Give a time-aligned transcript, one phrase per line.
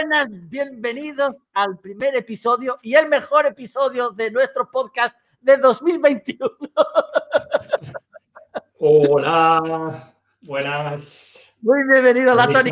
[0.00, 6.50] Buenas, bienvenidos al primer episodio y el mejor episodio de nuestro podcast de 2021.
[8.78, 11.54] Hola, buenas.
[11.60, 12.70] Muy bienvenido, la Tony.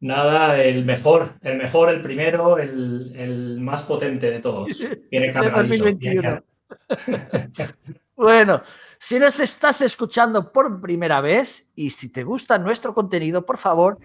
[0.00, 4.68] Nada, el mejor, el mejor, el primero, el, más potente de todos.
[5.10, 6.44] Viene cargadito.
[8.14, 8.62] bueno,
[8.98, 13.98] si nos estás escuchando por primera vez y si te gusta nuestro contenido, por favor,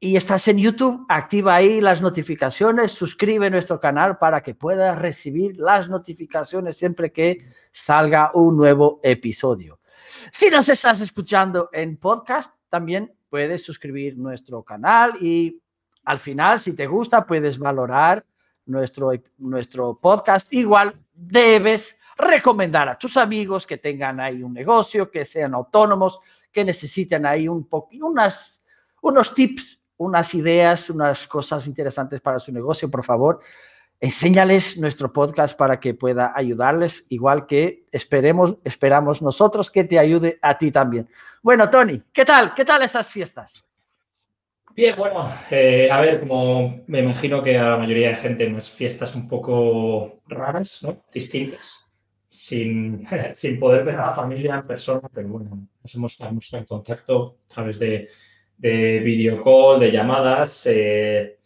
[0.00, 5.56] y estás en YouTube, activa ahí las notificaciones, suscribe nuestro canal para que puedas recibir
[5.58, 7.38] las notificaciones siempre que
[7.72, 9.80] salga un nuevo episodio.
[10.30, 15.60] Si nos estás escuchando en podcast, también puedes suscribir nuestro canal y
[16.04, 18.24] al final, si te gusta, puedes valorar
[18.66, 20.52] nuestro, nuestro podcast.
[20.52, 26.18] Igual debes recomendar a tus amigos que tengan ahí un negocio, que sean autónomos,
[26.52, 27.68] que necesiten ahí un
[28.00, 28.62] unas,
[29.02, 33.38] unos tips, unas ideas, unas cosas interesantes para su negocio, por favor.
[33.98, 40.38] Enséñales nuestro podcast para que pueda ayudarles, igual que esperemos, esperamos nosotros que te ayude
[40.42, 41.08] a ti también.
[41.42, 42.52] Bueno, Tony, ¿qué tal?
[42.54, 43.64] ¿Qué tal esas fiestas?
[44.74, 48.68] Bien, bueno, eh, a ver, como me imagino que a la mayoría de gente unas
[48.68, 51.02] fiestas un poco raras, ¿no?
[51.10, 51.86] Distintas
[52.26, 57.38] sin, sin poder ver a la familia en persona, pero bueno, nos hemos en contacto
[57.46, 58.08] a través de,
[58.58, 60.66] de video call, de llamadas.
[60.70, 61.38] Eh,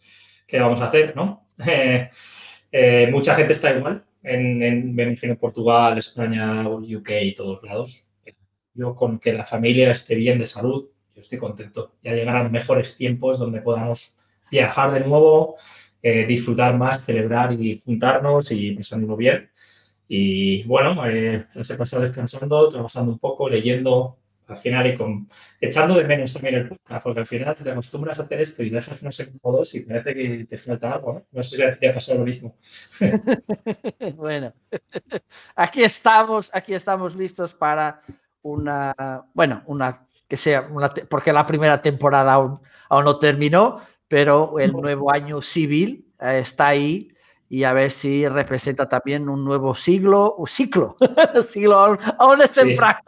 [0.47, 1.47] ¿Qué vamos a hacer, no?
[2.73, 8.07] Eh, mucha gente está igual en, en, en Portugal, España, UK y todos lados.
[8.73, 11.95] Yo con que la familia esté bien de salud, yo estoy contento.
[12.01, 14.17] Ya llegarán mejores tiempos donde podamos
[14.49, 15.57] viajar de nuevo,
[16.01, 19.49] eh, disfrutar más, celebrar y juntarnos y pasarlo bien.
[20.07, 24.17] Y bueno, eh, he pasado descansando, trabajando un poco, leyendo
[24.51, 25.27] al final y con,
[25.59, 28.69] echando de menos también el podcast, porque al final te acostumbras a hacer esto y
[28.69, 31.25] dejas unos segundos y parece que te falta algo, ¿no?
[31.31, 32.55] No sé si te ha pasado lo mismo.
[34.15, 34.53] bueno,
[35.55, 38.01] aquí estamos, aquí estamos listos para
[38.41, 38.93] una,
[39.33, 42.59] bueno, una que sea, una, porque la primera temporada aún,
[42.89, 47.11] aún no terminó, pero el nuevo año civil eh, está ahí
[47.51, 50.95] y a ver si representa también un nuevo siglo, un ciclo,
[51.45, 52.99] siglo aún, es temprano.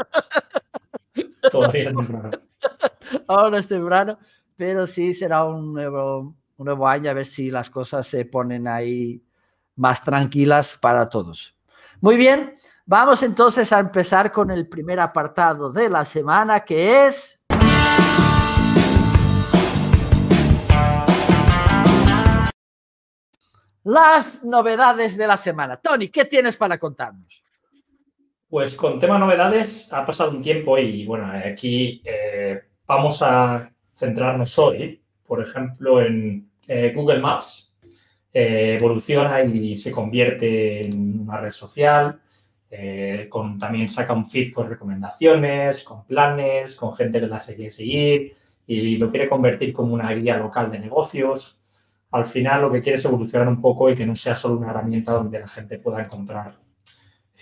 [3.27, 4.17] Aún es temprano,
[4.55, 8.67] pero sí será un nuevo, un nuevo año, a ver si las cosas se ponen
[8.67, 9.21] ahí
[9.75, 11.55] más tranquilas para todos.
[12.01, 12.55] Muy bien,
[12.85, 17.39] vamos entonces a empezar con el primer apartado de la semana, que es...
[23.85, 25.77] las novedades de la semana.
[25.77, 27.42] Tony, ¿qué tienes para contarnos?
[28.53, 34.59] Pues con tema novedades ha pasado un tiempo y bueno, aquí eh, vamos a centrarnos
[34.59, 37.73] hoy, por ejemplo, en eh, Google Maps.
[38.31, 42.21] Eh, evoluciona y se convierte en una red social.
[43.27, 48.35] con, también saca un feed con recomendaciones, con planes, con gente que la quiere seguir
[48.67, 51.63] y lo quiere convertir como una guía local de negocios
[52.11, 54.69] al final lo que quiere es evolucionar un poco y que no sea solo una
[54.69, 56.62] herramienta donde la gente pueda encontrar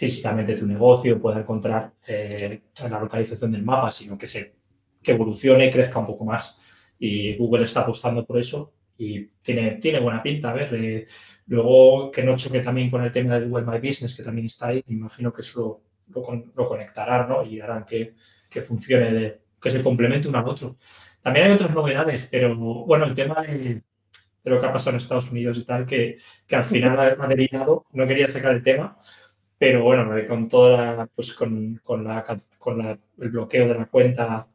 [0.01, 2.59] físicamente tu negocio, pueda encontrar eh,
[2.89, 4.55] la localización del mapa, sino que se
[5.03, 6.57] que evolucione y crezca un poco más.
[6.97, 10.49] Y Google está apostando por eso y tiene, tiene buena pinta.
[10.49, 11.05] A ver, eh,
[11.45, 14.69] luego que no choque también con el tema de Google My Business, que también está
[14.69, 17.45] ahí, me imagino que eso lo, lo, conectarán ¿no?
[17.45, 18.15] y harán que,
[18.49, 20.77] que funcione, de, que se complemente uno al otro.
[21.21, 23.83] También hay otras novedades, pero bueno, el tema de,
[24.43, 26.17] de lo que ha pasado en Estados Unidos y tal, que,
[26.47, 28.97] que al final ha derivado, no quería sacar el tema,
[29.61, 32.25] pero bueno, con toda pues con, con, la,
[32.57, 34.47] con la, el bloqueo de la cuenta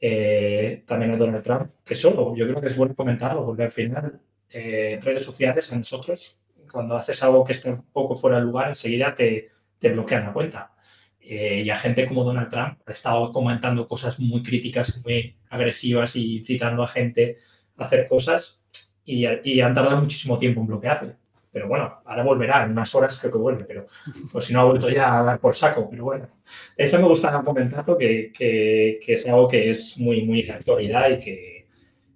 [0.00, 3.70] eh, también a Donald Trump, que solo yo creo que es bueno comentarlo, porque al
[3.70, 4.20] final
[4.50, 8.66] eh, redes sociales a nosotros, cuando haces algo que está un poco fuera de lugar,
[8.70, 10.72] enseguida te, te bloquean la cuenta.
[11.20, 16.16] Eh, y a gente como Donald Trump ha estado comentando cosas muy críticas, muy agresivas
[16.16, 17.36] y incitando a gente
[17.76, 18.64] a hacer cosas
[19.04, 19.26] y,
[19.60, 21.19] han tardado muchísimo tiempo en bloquearle.
[21.52, 23.86] Pero bueno, ahora volverá, en unas horas creo que vuelve, pero
[24.30, 25.88] pues si no ha vuelto ya a dar por saco.
[25.90, 26.28] Pero bueno,
[26.76, 31.10] eso me gusta comentarlo, que, que, que es algo que es muy, muy de actualidad
[31.10, 31.66] y que,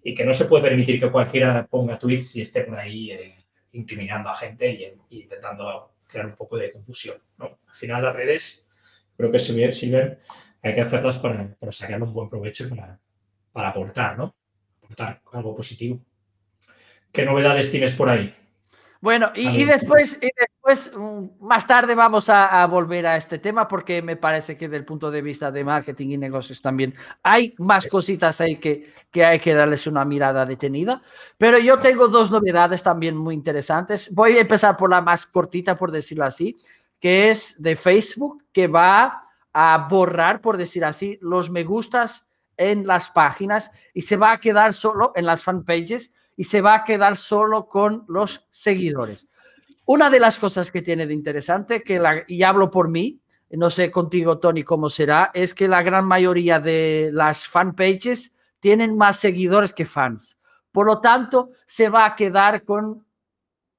[0.04, 3.34] y que no se puede permitir que cualquiera ponga tweets y esté por ahí eh,
[3.72, 4.70] incriminando a gente
[5.10, 7.16] y, intentando crear un poco de confusión.
[7.38, 7.58] ¿no?
[7.66, 8.66] Al final las redes
[9.16, 10.18] creo que sirven,
[10.62, 13.00] hay que hacerlas para, para sacar un buen provecho para,
[13.52, 14.34] para aportar, ¿no?
[14.82, 16.00] Aportar algo positivo.
[17.12, 18.34] ¿Qué novedades tienes por ahí?
[19.04, 20.18] Bueno, y, después,
[20.62, 24.78] Pues mm, más tarde vamos a, volver a este tema porque me parece que desde
[24.78, 29.22] el punto de vista de marketing y negocios también hay más cositas ahí que, que
[29.22, 31.02] hay que darles una mirada detenida.
[31.36, 34.08] Pero yo tengo dos novedades también muy interesantes.
[34.14, 36.56] Voy a empezar por la más cortita, por decirlo así,
[36.98, 39.22] que es de Facebook, que va
[39.52, 42.24] a borrar, por decir así, los me gustas
[42.56, 46.74] en las páginas y se va a quedar solo en las fanpages y se va
[46.74, 49.26] a quedar solo con los seguidores.
[49.86, 53.20] Una de las cosas que tiene de interesante, que y hablo por mí,
[53.50, 58.96] no sé contigo, Tony, cómo será, es que la gran mayoría de las fanpages tienen
[58.96, 60.38] más seguidores que fans.
[60.72, 63.06] Por lo tanto, se va a quedar con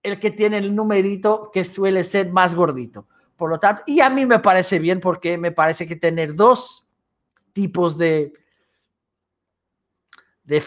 [0.04, 3.08] el que tiene el numerito que suele ser más gordito.
[3.36, 6.88] Por lo tanto, y a mí me parece bien porque me parece que tener dos
[7.52, 8.32] tipos de,
[10.44, 10.64] de,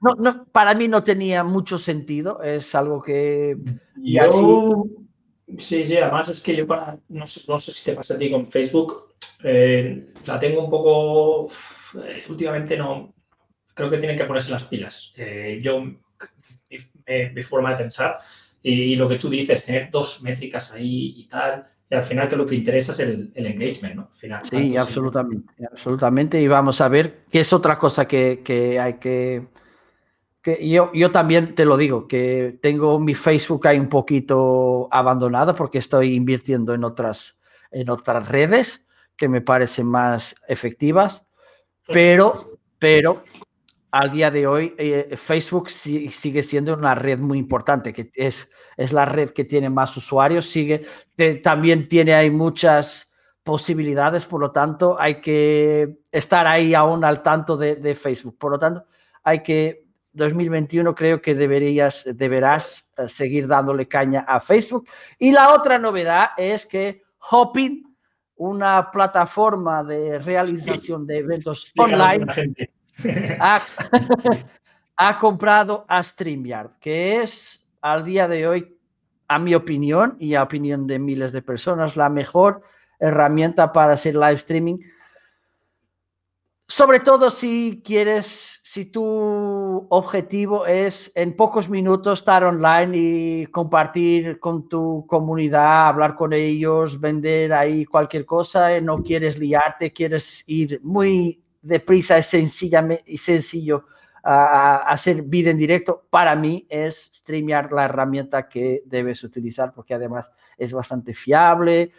[0.00, 3.56] no, no, para mí no tenía mucho sentido, es algo que...
[3.96, 4.84] Yo,
[5.58, 8.18] sí, sí, además es que yo para, no sé, no sé si te pasa a
[8.18, 9.14] ti con Facebook,
[9.44, 11.52] eh, la tengo un poco,
[12.02, 13.12] eh, últimamente no,
[13.74, 15.12] creo que tienen que ponerse las pilas.
[15.16, 18.18] Eh, yo, mi, forma de pensar
[18.62, 22.36] y, lo que tú dices, tener dos métricas ahí y tal, y al final que
[22.36, 24.08] lo que interesa es el, engagement, ¿no?
[24.12, 26.40] final, sí, absolutamente, absolutamente.
[26.40, 29.42] Y vamos a ver qué es otra cosa que, que hay que
[30.42, 35.54] que yo, yo también te lo digo, que tengo mi Facebook ahí un poquito abandonado
[35.54, 37.38] porque estoy invirtiendo en otras,
[37.70, 41.26] en otras redes que me parecen más efectivas,
[41.86, 43.22] pero, pero
[43.90, 48.92] al día de hoy eh, Facebook sigue siendo una red muy importante, que es, es
[48.94, 50.80] la red que tiene más usuarios, sigue,
[51.42, 57.58] también tiene hay muchas posibilidades, por lo tanto hay que estar ahí aún al tanto
[57.58, 58.84] de, de Facebook, por lo tanto
[59.22, 64.88] hay que 2021 creo que deberías, deberás eh, seguir dándole caña a Facebook.
[65.18, 67.84] Y la otra novedad es que Hopping,
[68.36, 72.26] una plataforma de realización de eventos online,
[74.96, 78.76] ha, comprado a StreamYard, que es al día de hoy,
[79.28, 82.62] a mi opinión y a opinión de miles de personas, la mejor
[82.98, 84.78] herramienta para hacer live streaming
[86.70, 89.02] sobre todo si quieres, si tu
[89.90, 97.00] objetivo es en pocos minutos estar online y compartir con tu comunidad, hablar con ellos,
[97.00, 103.16] vender ahí cualquier cosa, eh, no quieres liarte, quieres ir muy deprisa y, sencillamente, y
[103.18, 103.86] sencillo
[104.22, 109.94] a, hacer vida en directo, para mí es StreamYard la herramienta que debes utilizar porque
[109.94, 111.90] además es bastante fiable,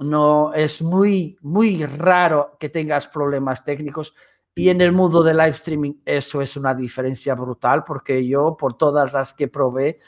[0.00, 4.14] no es muy, muy raro que tengas problemas técnicos.
[4.54, 8.76] Y en el mundo de live streaming eso es una diferencia brutal porque yo por
[8.76, 9.98] todas las que probé,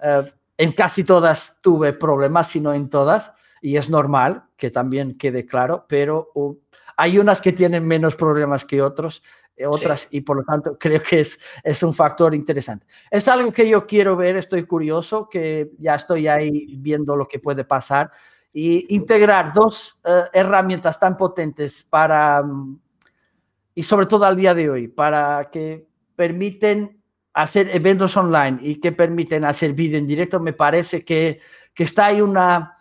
[0.00, 5.46] eh, en casi todas tuve problemas, sino en todas, y es normal que también quede
[5.46, 6.54] claro, pero uh,
[6.96, 9.22] hay unas que tienen menos problemas que otros,
[9.56, 12.86] eh, otras, y por lo tanto creo que es, es un factor interesante.
[13.10, 17.38] Es algo que yo quiero ver, estoy curioso, que ya estoy ahí viendo lo que
[17.38, 18.10] puede pasar
[18.56, 22.78] y integrar dos eh, herramientas tan potentes para, mm,
[23.74, 27.02] y sobre todo al día de hoy, para que permiten
[27.34, 31.40] hacer eventos online y que permiten hacer vídeo en directo, me parece que,
[31.74, 32.76] que está ahí una,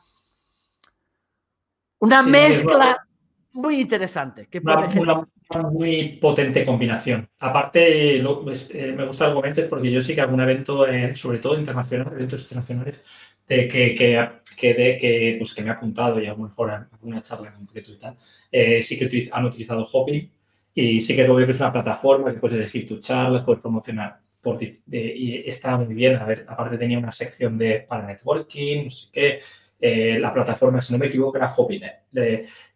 [1.97, 3.07] una mezcla
[3.53, 4.45] muy interesante.
[4.45, 5.27] Que una, una,
[5.71, 7.27] muy potente combinación.
[7.39, 11.57] Aparte, eh, me gusta el argumento porque yo sí que algún evento, eh, sobre todo
[11.57, 13.01] internacional, eventos internacionales,
[13.47, 17.21] de que, que, de, que, pues, que me ha apuntado y a lo mejor alguna
[17.21, 18.17] charla en concreto y tal,
[18.51, 20.31] eh, sí que han utilizado Hopping
[20.75, 24.61] y sí que que es una plataforma que puedes elegir tus charlas, puedes promocionar por,
[24.61, 26.17] y está muy bien.
[26.17, 29.39] A ver, aparte tenía una sección de para networking, no sé qué.
[29.79, 31.83] Eh, la plataforma, si no me equivoco, era Hopping.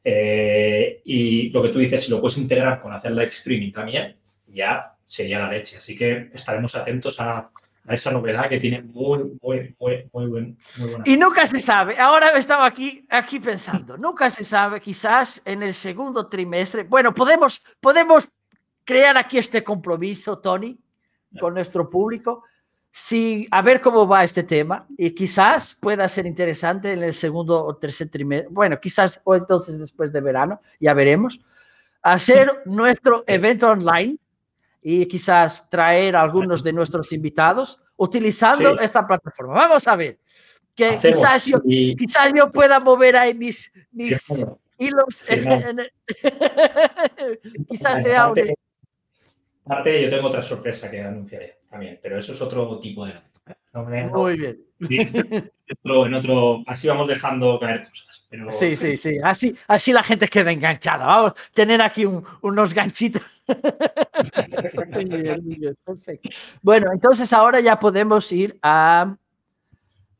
[0.03, 4.15] Eh, y lo que tú dices, si lo puedes integrar con hacer live streaming también,
[4.47, 5.77] ya sería la leche.
[5.77, 7.51] Así que estaremos atentos a,
[7.87, 11.03] a esa novedad que tiene muy, muy, muy, muy, buen, muy buena.
[11.05, 15.73] Y nunca se sabe, ahora estaba aquí, aquí pensando, nunca se sabe, quizás en el
[15.73, 18.27] segundo trimestre, bueno, podemos, podemos
[18.83, 20.77] crear aquí este compromiso, Tony,
[21.39, 22.43] con nuestro público,
[22.91, 24.85] si, a ver cómo va este tema.
[24.97, 29.79] Y quizás pueda ser interesante en el segundo o tercer trimestre, bueno, quizás o entonces
[29.79, 31.39] después de verano, ya veremos,
[32.01, 34.17] hacer nuestro evento online
[34.89, 39.55] y quizás traer a algunos de nuestros invitados utilizando esta plataforma.
[39.55, 40.17] Vamos a ver,
[40.73, 44.45] que quizás yo, quizás yo pueda mover ahí mis, mis
[44.79, 45.25] hilos.
[47.67, 48.31] quizás sea
[49.65, 53.41] Aparte, yo tengo otra sorpresa que anunciaré también, pero eso es otro tipo de evento.
[54.17, 54.57] Muy bien.
[55.83, 58.16] en otro, así vamos dejando caer cosas.
[58.51, 59.17] Sí, sí, sí.
[59.23, 61.05] Así, así la gente queda enganchada.
[61.05, 62.05] Vamos a tener aquí
[62.41, 63.21] unos ganchitos.
[64.91, 66.29] muy bien, muy bien, perfecto.
[66.61, 69.15] Bueno, entonces ahora ya podemos ir a,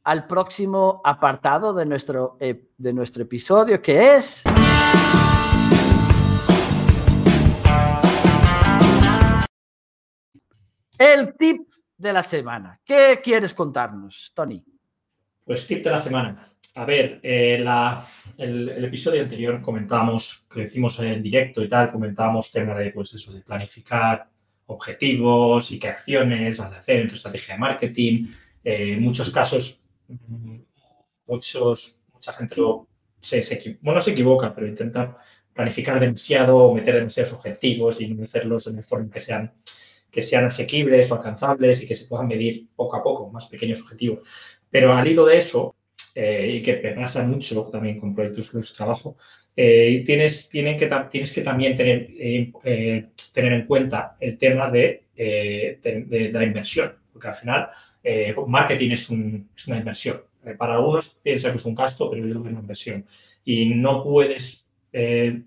[0.03, 4.41] al próximo apartado de nuestro, eh, de nuestro episodio, que es...
[10.97, 12.79] El tip de la semana.
[12.83, 14.63] ¿Qué quieres contarnos, Tony?
[15.45, 16.56] Pues tip de la semana.
[16.77, 17.55] A ver, eh,
[18.38, 23.34] el, episodio anterior comentábamos, que hicimos en directo y tal, comentábamos tema de, pues eso,
[23.34, 24.29] de planificar
[24.67, 28.27] objetivos y qué acciones vas a hacer en tu estrategia de marketing.
[28.63, 29.81] Eh, en muchos casos,
[31.25, 32.55] muchos, mucha gente
[33.22, 35.17] se, se, bueno, se equivoca, pero intenta
[35.53, 39.51] planificar demasiado o meter demasiados objetivos y hacerlos de forma que sean
[40.12, 43.81] que sean asequibles o alcanzables y que se puedan medir poco a poco, más pequeños
[43.81, 44.27] objetivos.
[44.69, 45.75] Pero al hilo de eso,
[46.19, 49.17] eh, y que pasa mucho también con proyectos de trabajo,
[49.55, 55.03] eh, tienes, tienen que, tienes que también tener, eh, tener en cuenta el tema de,
[55.15, 57.69] de, la inversión, porque al final
[58.47, 60.24] marketing es, un, es, una inversión.
[60.57, 63.05] para algunos piensa que es un gasto, pero yo creo que es una inversión.
[63.45, 64.65] Y no puedes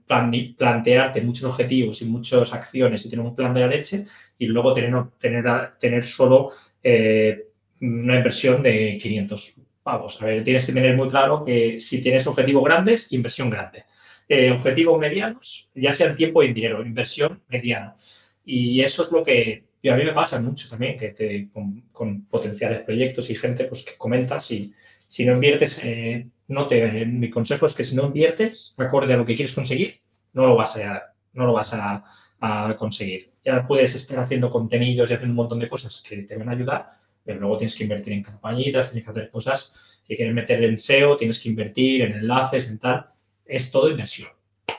[0.07, 4.07] plantearte muchos objetivos y muchas acciones y tener un plan de la leche
[4.39, 5.45] y luego tener, tener,
[5.81, 7.47] tener solo eh,
[7.81, 10.23] una inversión de 500 pavos.
[10.23, 13.85] A ver, tienes que tener muy claro que si tienes objetivos grandes, inversión grande.
[14.29, 17.97] Eh, objetivos medianos, ya sean tiempo y dinero, inversión mediana.
[18.45, 22.83] Y eso es lo que a mí me pasa mucho también, que te, con, potenciales
[22.83, 24.73] proyectos y gente pues, que comenta si,
[25.09, 29.17] si no inviertes, eh, no te, mi consejo es que si no inviertes, acorde a
[29.17, 30.01] lo que quieres conseguir,
[30.33, 32.05] no lo vas a, no lo vas a,
[32.41, 33.33] a conseguir.
[33.45, 36.53] Ya puedes estar haciendo contenidos y haciendo un montón de cosas que te van a
[36.53, 40.01] ayudar, pero luego tienes que invertir en campañitas, tienes que hacer cosas.
[40.03, 43.07] Si quieres meter en SEO, tienes que invertir en enlaces, en tal.
[43.45, 44.31] Es todo inversión.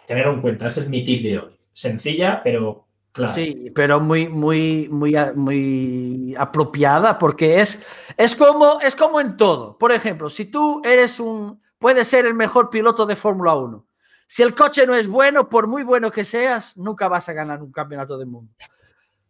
[0.08, 1.58] Tenerlo en cuenta, ese es mi tip de hoy.
[1.74, 3.32] Sencilla, pero claro.
[3.32, 7.80] Sí, pero muy, muy, muy, muy apropiada porque es,
[8.18, 9.78] es, como, es como en todo.
[9.78, 13.86] Por ejemplo, si tú eres un, puedes ser el mejor piloto de Fórmula 1,
[14.28, 17.62] si el coche no es bueno, por muy bueno que seas, nunca vas a ganar
[17.62, 18.54] un campeonato del mundo.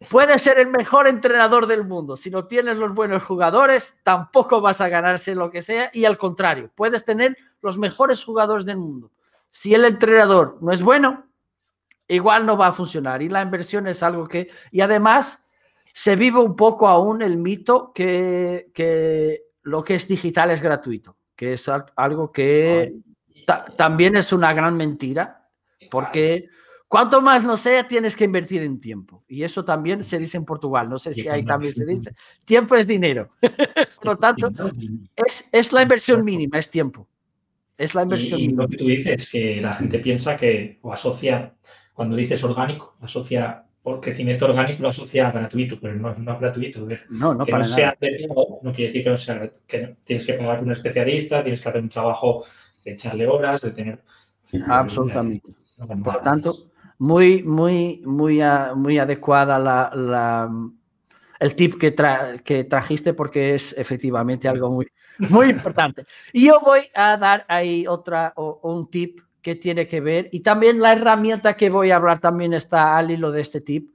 [0.10, 2.17] Puedes ser el mejor entrenador del mundo.
[2.17, 5.91] Si no tienes los buenos jugadores, tampoco vas a ganarse lo que sea.
[5.93, 9.12] Y al contrario, puedes tener los mejores jugadores del mundo.
[9.50, 11.27] Si el entrenador no es bueno,
[12.08, 13.22] igual no va a funcionar.
[13.22, 14.50] Y la inversión es algo que...
[14.72, 15.46] Y además,
[15.93, 21.17] se vive un poco aún el mito que, que lo que es digital es gratuito,
[21.36, 22.96] que es algo que
[23.77, 25.48] también es una gran mentira,
[25.89, 26.48] porque
[26.91, 29.24] cuanto más no sea, tienes que invertir en tiempo.
[29.29, 30.89] Y eso también se dice en Portugal.
[30.89, 32.12] No sé si ahí también se dice.
[32.43, 33.29] Tiempo es dinero.
[34.01, 34.51] Por lo tanto,
[35.15, 37.07] es, es la inversión mínima, es tiempo.
[37.77, 38.63] Es la inversión y, mínima.
[38.63, 41.53] lo que tú dices, que la gente piensa que, o asocia,
[41.93, 46.86] cuando dices orgánico, asocia por crecimiento orgánico lo asocia gratuito, pero no, no es gratuito.
[47.10, 47.98] No, no, que para no sea
[48.63, 51.81] no quiere decir que no sea que tienes que pagar un especialista, tienes que hacer
[51.81, 52.43] un trabajo
[52.83, 54.03] de echarle horas, de tener...
[54.67, 55.55] Absolutamente.
[55.77, 56.71] Por lo tanto,
[57.01, 58.41] muy, muy, muy,
[58.75, 60.51] muy adecuada la,
[61.39, 61.96] el tip que,
[62.43, 64.86] que trajiste porque es efectivamente algo muy,
[65.17, 66.05] muy importante.
[66.31, 70.79] Y yo voy a dar ahí otra, un tip que tiene que ver, y también
[70.79, 73.89] la herramienta que voy a hablar también está al hilo de este tip,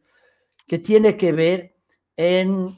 [0.67, 1.77] que tiene que ver
[2.17, 2.77] en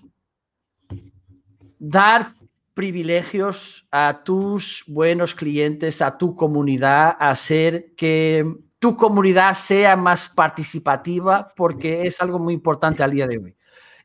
[1.78, 2.34] dar
[2.74, 11.52] privilegios a tus buenos clientes, a tu comunidad, hacer que tu comunidad sea más participativa,
[11.56, 13.56] porque es algo muy importante al día de hoy.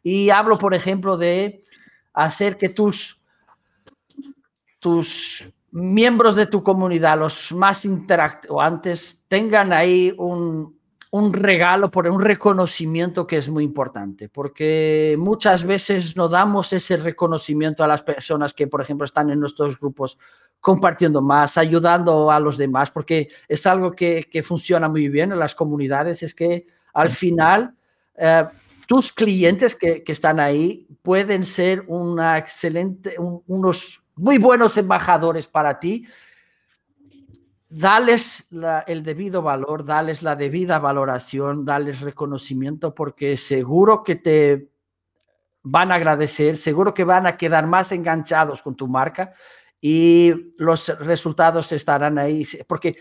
[0.01, 1.61] Y hablo, por ejemplo, de
[2.13, 3.21] hacer que tus,
[4.79, 10.77] tus miembros de tu comunidad, los más interactuantes, tengan ahí un,
[11.13, 16.97] un regalo, por un reconocimiento que es muy importante, porque muchas veces no damos ese
[16.97, 20.17] reconocimiento a las personas que, por ejemplo, están en nuestros grupos
[20.59, 25.53] compartiendo más, ayudando a los demás, porque es algo que, funciona muy bien en las
[25.53, 26.65] comunidades, es que
[26.95, 27.75] al final
[28.15, 28.45] eh,
[28.87, 36.07] tus clientes que, están ahí pueden ser una excelente, unos muy buenos embajadores para ti
[37.75, 38.45] dales
[38.85, 44.69] el debido valor, dales la debida valoración, dales reconocimiento, porque seguro que te
[45.63, 49.31] van a agradecer, seguro que van a quedar más enganchados con tu marca
[49.81, 52.93] y los resultados estarán ahí, porque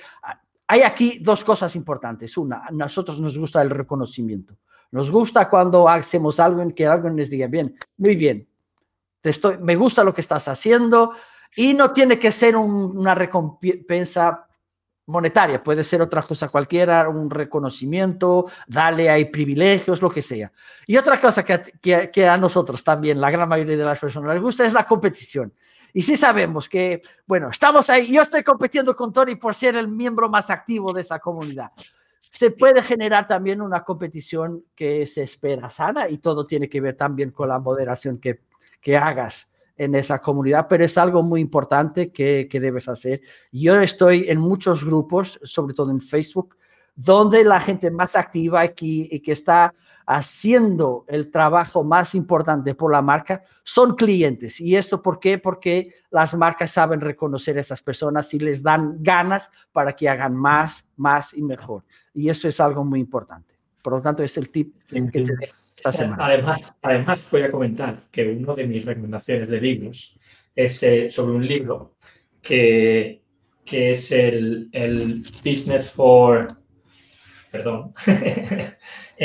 [0.67, 2.37] hay aquí dos cosas importantes.
[2.39, 4.57] Una, a nosotros nos gusta el reconocimiento.
[4.91, 8.49] Nos gusta cuando hacemos algo en que alguien nos diga, bien, muy bien,
[9.21, 11.13] te estoy, me gusta lo que estás haciendo
[11.55, 14.47] y no tiene que ser una recompensa
[15.07, 20.53] monetaria, puede ser otra cosa cualquiera, un reconocimiento, darle ahí privilegios, lo que sea.
[20.87, 24.43] Y otra cosa que, que, a nosotros también, la gran mayoría de las personas les
[24.43, 25.53] gusta es la competición.
[25.93, 29.89] Y sí sabemos que, bueno, estamos ahí, yo estoy compitiendo con Tony por ser el
[29.89, 31.71] miembro más activo de esa comunidad.
[32.31, 36.97] Se puede generar también una competición que se espera sana y todo tiene que ver
[36.97, 38.41] también con la moderación que,
[38.81, 43.21] que hagas en esa comunidad, pero es algo muy importante que, que, debes hacer.
[43.51, 46.57] Yo estoy en muchos grupos, sobre todo en Facebook,
[46.95, 49.73] donde la gente más activa aquí y que está
[50.07, 54.61] haciendo el trabajo más importante por la marca son clientes.
[54.61, 55.39] ¿Y esto por qué?
[55.39, 60.35] Porque las marcas saben reconocer a esas personas y les dan ganas para que hagan
[60.35, 61.85] más, más y mejor.
[62.13, 63.62] Y eso es algo muy importante.
[63.83, 68.29] Por lo tanto, es el tip que te dejo Además, además, voy a comentar que
[68.29, 70.17] una de mis recomendaciones de libros
[70.55, 71.97] es eh, sobre un libro
[72.41, 73.23] que,
[73.65, 76.49] que es el, el, Business for...
[77.51, 77.93] Perdón.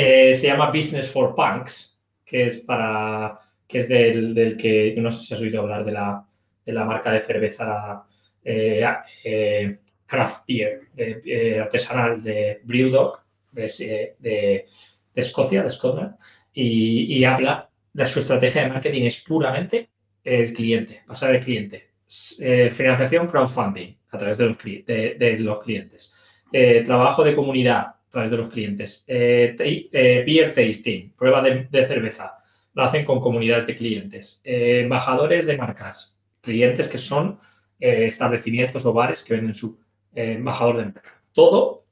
[0.00, 5.10] Eh, se llama Business for Punks, que es para que es del, del, que, no
[5.10, 6.24] sé si has oído hablar de la,
[6.64, 8.04] de la marca de cerveza
[8.44, 8.86] eh,
[9.24, 10.82] eh craft beer
[11.60, 13.18] artesanal de Brewdog,
[13.52, 14.66] de, de,
[15.14, 16.16] de Escocia, de Scotland,
[16.52, 19.90] y, habla de su estrategia de marketing es puramente
[20.24, 21.88] el cliente, pasar el cliente.
[22.38, 26.14] Eh, financiación crowdfunding a través de los, de, los clientes.
[26.52, 29.04] Eh, trabajo de comunidad a través de los clientes.
[29.06, 29.54] Eh,
[30.26, 32.38] beer tasting, prueba de, cerveza.
[32.74, 34.40] Lo hacen con comunidades de clientes.
[34.44, 37.38] embajadores de marcas, clientes que son
[37.78, 39.78] establecimientos o bares que venden su
[40.14, 41.20] embajador de marca.
[41.32, 41.84] Todo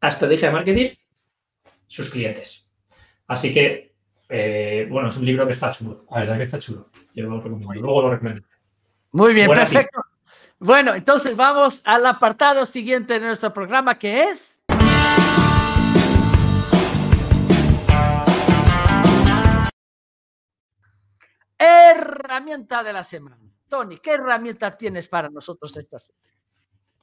[0.00, 0.88] a estrategia de marketing,
[1.90, 2.70] sus clientes.
[3.26, 3.90] Así que
[4.32, 6.04] eh, bueno, es un libro que está chulo.
[6.10, 6.88] La verdad que está chulo.
[7.14, 7.74] Yo lo recomiendo.
[7.74, 8.46] Luego lo recomiendo.
[9.12, 10.04] Muy bien, perfecto.
[10.60, 14.56] Bueno, entonces vamos al apartado siguiente de nuestro programa que es.
[21.58, 23.36] Herramienta de la semana.
[23.68, 26.39] Tony, ¿qué herramienta tienes para nosotros esta semana?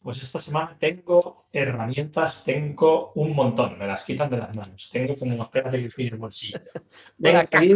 [0.02, 4.90] Pues esta semana tengo herramientas, tengo un montón, me las quitan de las manos.
[4.92, 6.60] Tengo como, espérate que fui en el bolsillo.
[7.22, 7.72] Tengo aquí,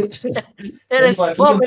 [0.90, 1.60] Eres tengo, un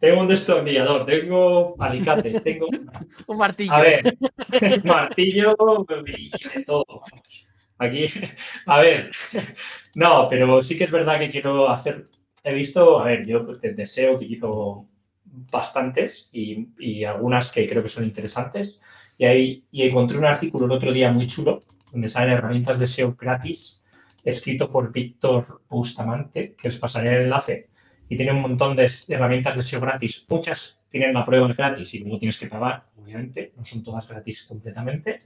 [0.00, 2.66] tengo un destornillador, tengo alicates, tengo
[3.26, 3.72] un martillo.
[3.72, 4.18] A ver,
[4.84, 5.56] martillo
[6.06, 7.02] y de todo.
[7.78, 8.06] Aquí,
[8.66, 9.10] a ver,
[9.94, 12.04] no, pero sí que es verdad que quiero hacer,
[12.42, 14.88] he visto, a ver, yo pues, deseo, utilizo
[15.50, 18.78] bastantes y, y, algunas que creo que son interesantes.
[19.16, 21.60] Y, ahí, y encontré un artículo el otro día muy chulo
[21.92, 23.82] donde salen herramientas de SEO gratis,
[24.24, 27.70] escrito por Víctor Bustamante, que os pasaré el enlace,
[28.08, 30.26] y tiene un montón de herramientas de SEO gratis.
[30.28, 34.44] Muchas tienen la prueba gratis y luego tienes que pagar, obviamente, no son todas gratis
[34.44, 35.18] completamente,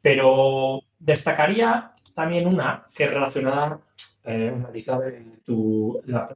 [0.00, 3.80] pero destacaría también una que es relacionada,
[4.24, 5.00] eh, analizar
[5.44, 6.34] tu, la,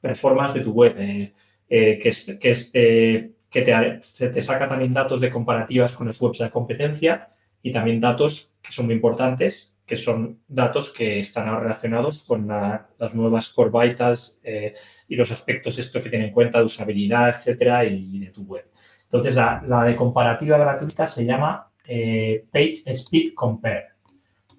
[0.00, 1.32] performance de tu web, eh,
[1.68, 6.20] eh, que, que este que te, se te saca también datos de comparativas con los
[6.20, 7.30] webs de competencia
[7.62, 13.14] y también datos que son muy importantes, que son datos que están relacionados con las
[13.14, 14.74] nuevas core vitals eh,
[15.08, 18.68] y los aspectos esto que tiene en cuenta de usabilidad, etcétera, y, de tu web.
[19.04, 23.86] Entonces, la, de comparativa gratuita se llama eh, PageSpeed Compare.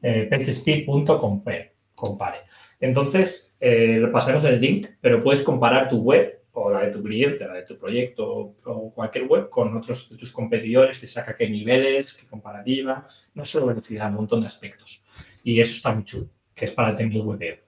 [0.02, 1.74] Eh, PageSpeed.compare.
[1.94, 2.38] Compare.
[2.80, 7.48] Entonces, eh, pasaremos el link, pero puedes comparar tu web o la de tu cliente,
[7.48, 11.48] la de tu proyecto o cualquier web con otros de tus competidores, te saca qué
[11.48, 15.04] niveles, qué comparativa, no solo velocidad, un montón de aspectos.
[15.44, 17.64] Y eso está muy chulo, que es para el tema web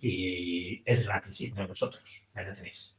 [0.00, 2.96] y es gratis y de vosotros, ahí la tenéis.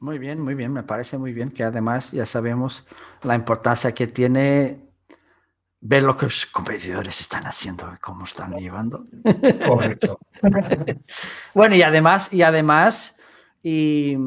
[0.00, 2.84] Muy bien, muy bien, me parece muy bien que además ya sabemos
[3.22, 4.80] la importancia que tiene
[5.80, 9.04] ver lo que los competidores están haciendo y cómo están llevando.
[9.64, 10.18] Correcto.
[11.54, 13.16] bueno, y además, y además,
[13.66, 14.18] y,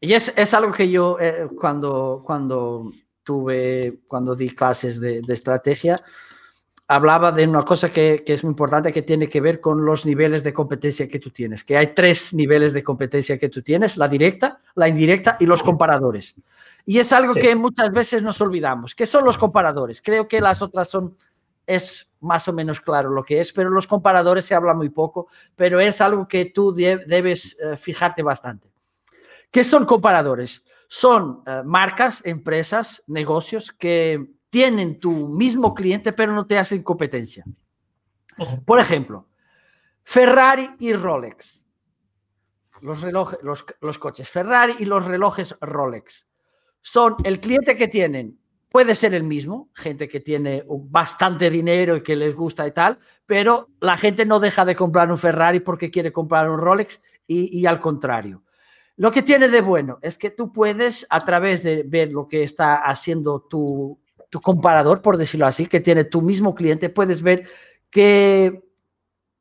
[0.00, 2.90] es, algo que yo eh, cuando, cuando
[3.22, 6.00] tuve, cuando di clases de, estrategia,
[6.88, 10.42] hablaba de una cosa que, es muy importante que tiene que ver con los niveles
[10.42, 14.08] de competencia que tú tienes, que hay tres niveles de competencia que tú tienes, la
[14.08, 16.34] directa, la indirecta y los comparadores.
[16.84, 18.96] Y es algo que muchas veces nos olvidamos.
[18.96, 20.02] ¿Qué son los comparadores?
[20.02, 21.16] Creo que las otras son,
[21.64, 25.28] es más o menos claro lo que es, pero los comparadores se habla muy poco,
[25.54, 28.71] pero es algo que tú debes eh, fijarte bastante.
[29.52, 30.64] ¿Qué son comparadores?
[30.88, 37.44] Son eh, marcas, empresas, negocios que tienen tu mismo cliente, pero no te hacen competencia.
[38.64, 39.28] Por ejemplo,
[40.02, 41.64] Ferrari y Rolex.
[42.80, 46.26] los, relojes, los, los coches Ferrari y los relojes Rolex.
[46.80, 48.38] Son el cliente que tienen
[48.72, 52.98] puede ser el mismo, gente que tiene bastante dinero y que les gusta y tal,
[53.26, 57.60] pero la gente no deja de comprar un Ferrari porque quiere comprar un Rolex y,
[57.60, 58.42] y, al contrario.
[58.96, 62.42] Lo que tiene de bueno es que tú puedes, a través de ver lo que
[62.42, 63.98] está haciendo tu,
[64.42, 67.46] comparador, por decirlo así, que tiene tu mismo cliente, puedes ver
[67.90, 68.62] qué,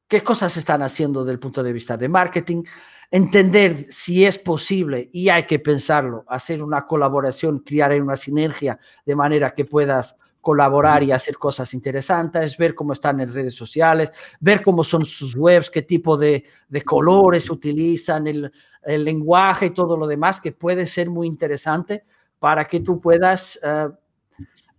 [0.07, 2.63] qué cosas están haciendo desde el punto de vista de marketing,
[3.09, 9.15] entender si es posible, y hay que pensarlo, hacer una colaboración, crear una sinergia de
[9.15, 14.63] manera que puedas colaborar y hacer cosas interesantes, ver cómo están en redes sociales, ver
[14.63, 18.51] cómo son sus webs, qué tipo de, de colores utilizan, el,
[18.83, 22.03] el, lenguaje y todo lo demás, que puede ser muy interesante
[22.39, 23.93] para que tú puedas uh,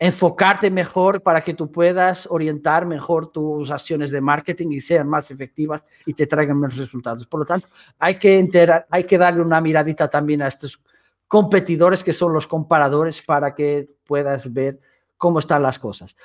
[0.03, 5.31] enfocarte mejor para que tú puedas orientar mejor tus acciones de marketing y sean más
[5.31, 7.25] efectivas y te traigan más resultados.
[7.25, 7.69] Por lo tanto,
[8.01, 10.83] hay que, enterar, hay que darle una miradita también a estos
[11.29, 14.81] competidores que son los comparadores para que puedas ver
[15.23, 16.17] cómo están las cosas.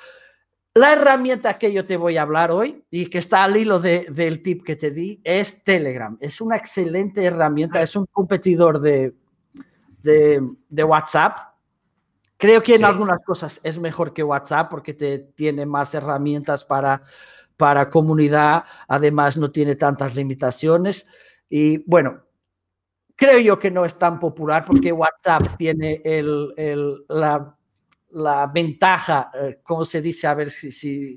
[0.74, 4.08] La herramienta que yo te voy a hablar hoy y que está al hilo de,
[4.10, 6.18] del tip que te di es Telegram.
[6.20, 9.14] Es una excelente herramienta, es un competidor de,
[10.02, 11.48] de, de WhatsApp
[12.36, 12.84] Creo que en sí.
[12.84, 17.02] algunas cosas es mejor que WhatsApp porque te tiene más herramientas para,
[17.56, 21.04] para comunidad, además no tiene tantas limitaciones
[21.48, 22.20] y bueno,
[23.16, 27.57] creo yo que no es tan popular porque WhatsApp tiene el, el, la,
[28.10, 30.26] la, ventaja, eh, ¿cómo se dice?
[30.26, 31.16] A ver si, si,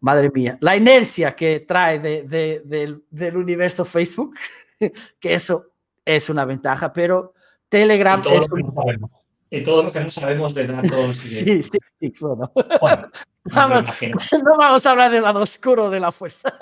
[0.00, 4.36] madre mía, la inercia que trae de, de, de, del universo Facebook,
[5.20, 5.72] que eso
[6.04, 7.34] es una ventaja, pero
[7.68, 9.10] Telegram es un
[9.50, 11.24] y todo lo que no sabemos de datos.
[11.24, 11.28] Y.
[11.36, 12.50] Sí, sí, sí, bueno.
[12.80, 13.08] bueno
[13.44, 13.84] vamos,
[14.32, 16.52] no vamos a hablar del lado oscuro de la fuerza.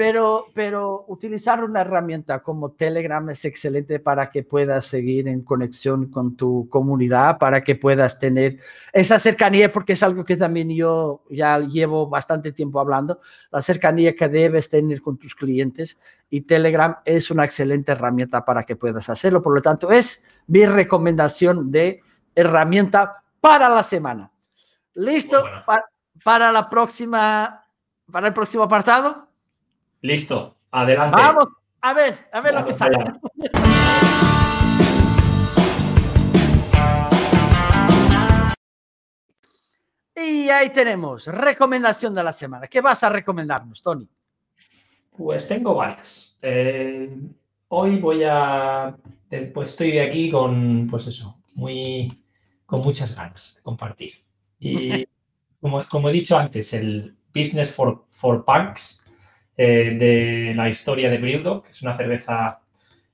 [0.00, 6.10] Pero, pero utilizar una herramienta como Telegram es excelente para que puedas seguir en conexión
[6.10, 8.56] con tu comunidad, para que puedas tener
[8.94, 13.20] esa cercanía, porque es algo que también yo ya llevo bastante tiempo hablando,
[13.52, 15.98] la cercanía que debes tener con tus clientes
[16.30, 19.42] y Telegram es una excelente herramienta para que puedas hacerlo.
[19.42, 22.00] Por lo tanto, es mi recomendación de
[22.34, 24.32] herramienta para la semana.
[24.94, 25.42] ¿Listo?
[25.42, 25.62] Bueno.
[25.66, 25.84] Para,
[26.24, 27.66] para la próxima,
[28.10, 29.28] para el próximo apartado.
[30.02, 31.16] Listo, adelante.
[31.16, 31.44] Vamos,
[31.82, 32.96] a ver, a ver Vamos, lo que sale.
[40.16, 42.66] Y ahí tenemos, recomendación de la semana.
[42.66, 44.08] ¿Qué vas a recomendarnos, Tony?
[45.16, 46.38] Pues tengo varias.
[46.40, 47.14] Eh,
[47.68, 48.96] hoy voy a,
[49.52, 52.24] pues estoy aquí con, pues eso, muy,
[52.64, 54.12] con muchas ganas de compartir.
[54.58, 55.06] Y
[55.60, 59.00] como, como he dicho antes, el Business for, for Punks
[59.62, 62.62] eh, de la historia de Brewdog, que es una cerveza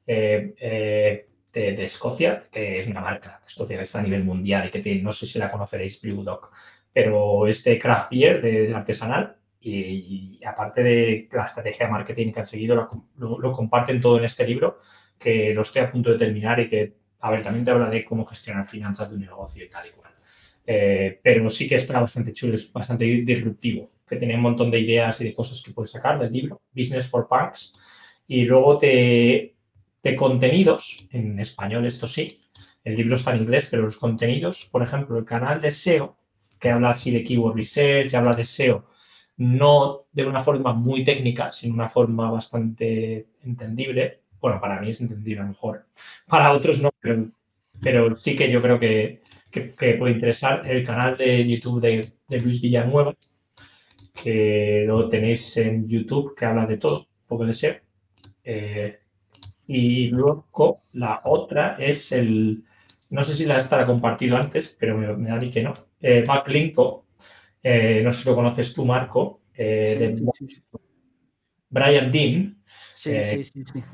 [0.06, 4.68] eh, eh, de, Escocia, que es una marca de Escocia que está a nivel mundial
[4.68, 6.50] y que no sé si la conoceréis, Brewdog,
[6.92, 12.38] pero es de craft beer, de, artesanal, y, aparte de la estrategia de marketing que
[12.38, 14.78] han seguido, lo, lo, comparten todo en este libro,
[15.18, 18.04] que lo estoy a punto de terminar y que, a ver, también te habla de
[18.04, 20.12] cómo gestionar finanzas de un negocio y tal y cual.
[20.64, 25.20] Pero sí que está bastante chulo, es bastante disruptivo que tiene un montón de ideas
[25.20, 29.54] y de cosas que puedes sacar del libro, Business for Punks, y luego de,
[30.16, 32.40] contenidos, en español esto sí,
[32.84, 36.16] el libro está en inglés, pero los contenidos, por ejemplo, el canal de SEO,
[36.60, 38.86] que habla así de Keyword Research, habla de SEO,
[39.38, 44.22] no de una forma muy técnica, sino una forma bastante entendible.
[44.40, 45.86] Bueno, para mí es entendible mejor,
[46.26, 47.28] para otros no, pero,
[47.80, 52.12] pero sí que yo creo que, que, que, puede interesar el canal de YouTube de,
[52.28, 53.14] de Luis Villanueva,
[54.22, 57.76] que lo tenéis en YouTube, que habla de todo, un poco de SEO.
[58.44, 58.98] Eh,
[59.66, 62.64] y luego la otra es el,
[63.10, 66.24] no sé si la estará compartido antes, pero me, me da ni que no, eh,
[66.26, 67.06] Backlinko,
[67.62, 70.62] eh, no sé si lo conoces tú, Marco, eh, de sí, sí,
[71.68, 72.62] Brian Dean.
[72.94, 73.84] Sí, sí, sí, sí.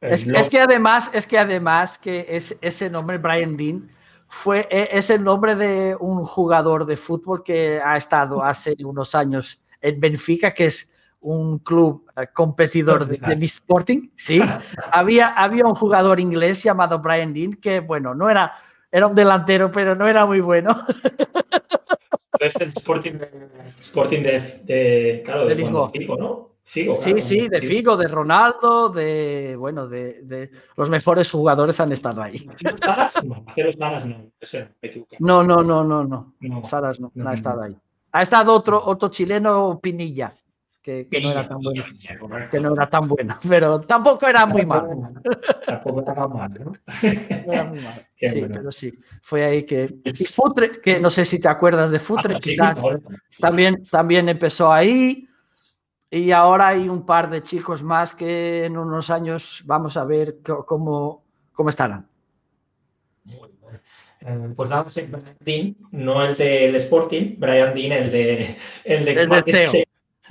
[0.00, 3.88] Es, es, que además, es que además que es, ese nombre, Brian Dean,
[4.28, 9.14] fue, e, es el nombre de un jugador de fútbol que ha estado hace unos
[9.14, 14.10] años en Benfica, que es un club uh, competidor de, de, mi Sporting.
[14.14, 14.40] Sí,
[14.92, 18.52] había, había un jugador inglés llamado Brian Dean que, bueno, no era,
[18.92, 20.76] era un delantero, pero no era muy bueno.
[22.36, 23.12] Pero este Sporting,
[23.78, 25.88] Sporting de, de, claro, de, Lisboa.
[26.18, 26.53] ¿no?
[26.66, 31.78] Figo, sí, claro, sí, de Figo, de Ronaldo, de bueno, de, de, los mejores jugadores
[31.78, 32.38] han estado ahí.
[32.82, 33.22] ¿Salas?
[33.24, 33.44] No,
[33.78, 34.06] Salas
[35.18, 36.64] no, no, no, no, no, no, no.
[36.64, 37.76] Salas no, no, no ha estado ahí.
[38.12, 40.32] Ha estado otro, otro chileno, Pinilla.
[40.80, 41.84] que, no era tan bueno,
[42.50, 45.12] que no era tan bueno, pero tampoco era muy malo.
[45.66, 46.72] Tampoco era mal, ¿no?
[47.02, 48.00] Era muy malo.
[48.16, 49.96] Sí, pero sí, fue ahí que...
[50.04, 52.80] Y Futre, que no sé si te acuerdas de Futre, ah, quizás
[53.38, 55.28] también, también empezó ahí.
[56.10, 60.38] Y ahora hay un par de chicos más que en unos años vamos a ver
[60.42, 62.06] cómo, cómo estarán.
[64.20, 69.04] Eh, pues nada, sí, Brian Dean, no el del Sporting, Brian Dean, el de el
[69.04, 69.84] de, el de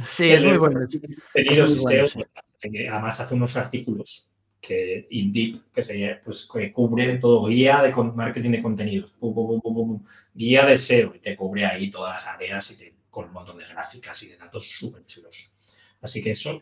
[0.03, 0.79] Sí, es muy bueno.
[2.89, 8.51] además hace unos artículos que Indeed, que se pues que cubren todo, guía de marketing
[8.51, 9.19] de contenidos,
[10.33, 13.57] guía de SEO, y te cubre ahí todas las áreas y te, con un montón
[13.57, 15.52] de gráficas y de datos súper chulos.
[16.03, 16.61] Así que eso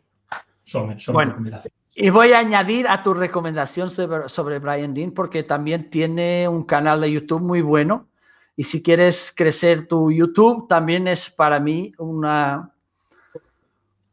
[0.64, 1.78] son, son bueno, recomendaciones.
[1.94, 6.64] Y voy a añadir a tu recomendación sobre, sobre Brian Dean, porque también tiene un
[6.64, 8.08] canal de YouTube muy bueno.
[8.56, 12.72] Y si quieres crecer tu YouTube, también es para mí una,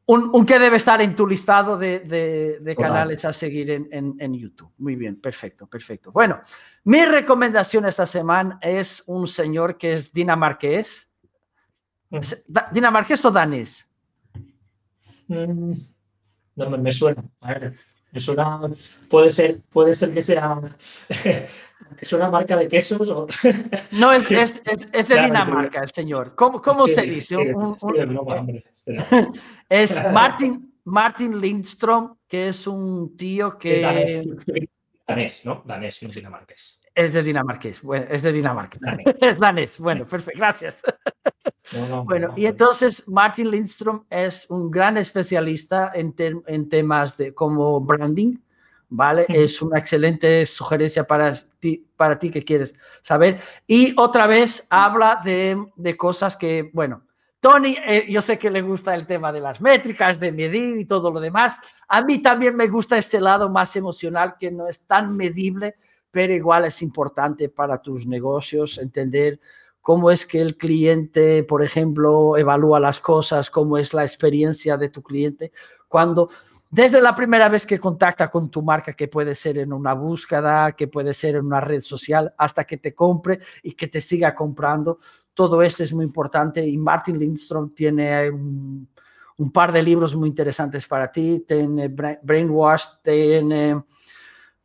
[0.08, 4.72] un, que debe estar en tu listado de, canales a seguir en, YouTube.
[4.78, 6.10] Muy bien, perfecto, perfecto.
[6.12, 6.40] Bueno,
[6.84, 11.08] mi recomendación esta semana es un señor que es dinamarqués.
[12.72, 13.87] ¿Dinamarqués o danés?
[15.28, 15.72] Mm,
[16.56, 17.22] no me, suena.
[17.40, 17.74] A ver,
[18.12, 18.60] me suena.
[19.08, 20.60] Puede ser, puede ser que sea.
[22.00, 23.08] ¿Es una marca de quesos?
[23.08, 23.26] O...
[23.92, 24.62] No, es, es,
[24.92, 26.34] es, de Dinamarca, el señor.
[26.34, 27.36] ¿Cómo, cómo se dice?
[29.68, 33.80] es Martin, Martin Lindstrom, que es un tío que...
[33.80, 35.62] danés, ¿no?
[35.64, 36.80] Danés, no dinamarqués.
[36.94, 38.78] Es de dinamarqués, bueno, es de Dinamarca.
[39.20, 40.82] es danés, bueno, perfecto, gracias.
[42.04, 46.14] Bueno, y entonces Martin Lindstrom es un gran especialista en,
[46.46, 48.36] en temas de como branding,
[48.88, 49.26] ¿vale?
[49.28, 53.38] Es una excelente sugerencia para ti, para ti que quieres saber.
[53.66, 57.02] Y otra vez habla de, de cosas que, bueno,
[57.40, 60.84] Tony, eh, yo sé que le gusta el tema de las métricas, de medir y
[60.86, 61.58] todo lo demás.
[61.88, 65.76] A mí también me gusta este lado más emocional que no es tan medible,
[66.10, 69.38] pero igual es importante para tus negocios entender
[69.88, 74.90] cómo es que el cliente, por ejemplo, evalúa las cosas, cómo es la experiencia de
[74.90, 75.50] tu cliente,
[75.88, 76.28] cuando
[76.68, 80.72] desde la primera vez que contacta con tu marca, que puede ser en una búsqueda,
[80.72, 84.34] que puede ser en una red social, hasta que te compre y que te siga
[84.34, 84.98] comprando.
[85.32, 88.86] Todo esto es muy importante y Martin Lindstrom tiene un,
[89.54, 91.46] par de libros muy interesantes para ti.
[91.48, 93.82] Tiene Brainwash, tiene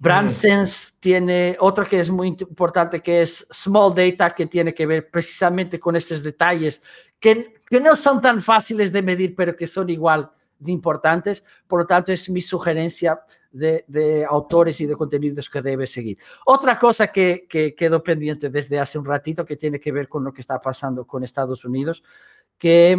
[0.04, 4.86] Brand Sense, tiene otro que es muy importante que es Small Data, que tiene que
[4.86, 6.82] ver precisamente con estos detalles
[7.22, 10.30] que, que no son tan fáciles de medir, pero que son igual
[10.66, 11.42] importantes.
[11.68, 13.22] Por lo tanto, es mi sugerencia
[13.54, 16.18] de, autores y de contenidos que debe seguir.
[16.46, 20.34] Otra cosa que, quedó pendiente desde hace un ratito que tiene que ver con lo
[20.34, 22.04] que está pasando con Estados Unidos,
[22.58, 22.98] que,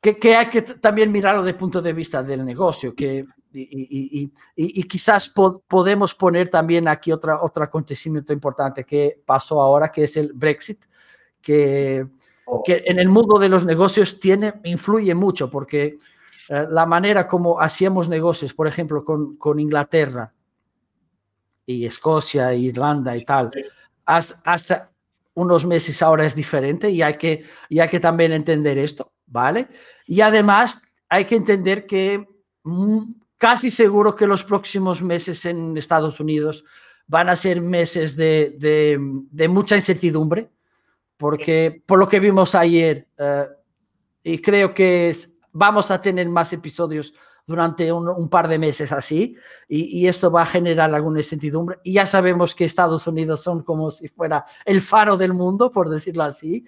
[0.00, 5.32] que, hay que también mirarlo desde el punto de vista del negocio, que y, quizás
[5.68, 10.84] podemos poner también aquí otra, otro acontecimiento importante que pasó ahora, que es el Brexit,
[11.42, 12.06] que,
[12.46, 12.62] oh.
[12.62, 15.98] que en el mundo de los negocios tiene, influye mucho, porque
[16.48, 20.32] eh, la manera como hacíamos negocios, por ejemplo, con, Inglaterra
[21.66, 23.50] y Escocia, Irlanda y tal,
[24.04, 24.90] hasta,
[25.34, 29.68] unos meses ahora es diferente y hay, que, y hay que también entender esto, ¿vale?
[30.06, 32.26] Y además hay que entender que
[32.64, 36.64] mm, casi seguro que los próximos meses en Estados Unidos
[37.06, 38.98] van a ser meses de,
[39.48, 40.50] mucha incertidumbre,
[41.16, 43.46] porque por lo que vimos ayer, eh,
[44.22, 47.12] y creo que es, vamos a tener más episodios
[47.46, 49.36] durante un, par de meses así
[49.68, 51.78] y, esto va a generar alguna incertidumbre.
[51.82, 55.88] Y ya sabemos que Estados Unidos son como si fuera el faro del mundo, por
[55.90, 56.64] decirlo así.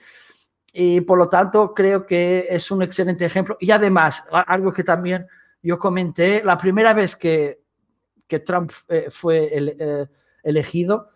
[0.73, 3.57] Y por lo tanto, creo que es un excelente ejemplo.
[3.61, 5.27] Y además, algo que también
[5.63, 7.61] yo comenté, la primera vez que,
[8.27, 10.07] que Trump eh, fue eh,
[10.43, 11.11] elegido,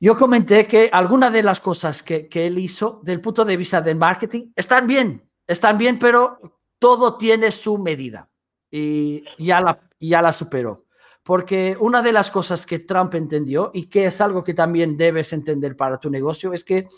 [0.00, 3.80] yo comenté que algunas de las cosas que, que él hizo, del punto de vista
[3.80, 6.38] del marketing, están bien, están bien, pero
[6.78, 8.28] todo tiene su medida
[8.70, 10.84] y ya la, ya la superó.
[11.24, 15.32] Porque una de las cosas que Trump entendió y que es algo que también debes
[15.32, 16.88] entender para tu negocio es que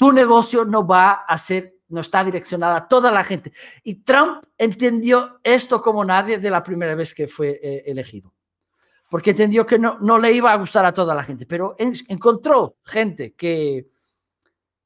[0.00, 3.52] tu negocio no va a ser, no está direccionada a toda la gente.
[3.82, 8.32] Y Trump entendió esto como nadie de la primera vez que fue eh, elegido.
[9.10, 12.78] Porque entendió que no, no le iba a gustar a toda la gente, pero encontró
[12.82, 13.90] gente que,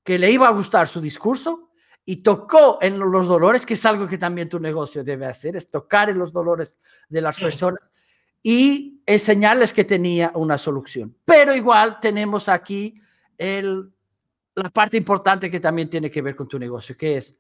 [0.03, 1.71] que le iba a gustar su discurso
[2.05, 5.71] y tocó en los dolores, que es algo que también tu negocio debe hacer, es
[5.71, 6.77] tocar en los dolores
[7.09, 7.79] de las personas
[8.43, 11.17] y enseñarles que tenía una solución.
[11.25, 13.01] Pero igual tenemos aquí
[13.39, 13.94] el,
[14.55, 17.37] la parte importante que también tiene que ver con tu negocio, que es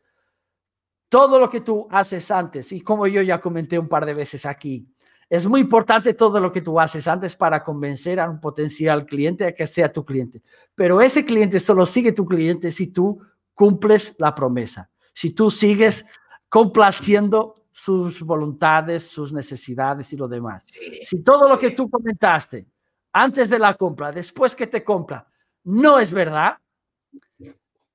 [1.09, 4.47] todo lo que tú haces antes, y como yo ya comenté un par de veces
[4.47, 4.89] aquí,
[5.31, 9.47] es muy importante todo lo que tú haces antes para convencer a un potencial cliente
[9.47, 10.43] a que sea tu cliente.
[10.75, 13.21] Pero ese cliente solo sigue tu cliente si tú
[13.55, 16.05] cumples la promesa, si tú sigues
[16.49, 20.71] complaciendo sus voluntades, sus necesidades y lo demás.
[21.05, 22.67] si todo lo que tú comentaste
[23.13, 25.27] antes de la compra, después que te compra,
[25.65, 26.59] no es verdad,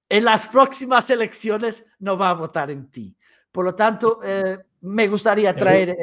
[0.10, 3.15] en las próximas elecciones no va a votar en ti.
[3.51, 5.95] Por lo tanto, eh, me gustaría traer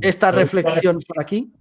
[0.00, 1.52] esta reflexión por aquí.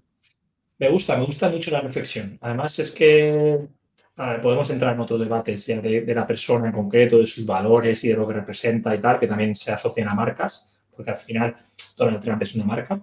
[0.80, 2.38] Me gusta, me gusta mucho la reflexión.
[2.42, 3.68] Además es que
[4.16, 8.10] podemos entrar en otros debates de, de, la persona en concreto, de sus valores y
[8.10, 11.56] de lo que representa y tal, que también se asocian a marcas, porque al final
[11.98, 13.00] Donald Trump es una marca.